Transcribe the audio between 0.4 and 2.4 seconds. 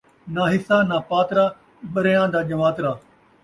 حصہ ناں پاترا، بریاں دا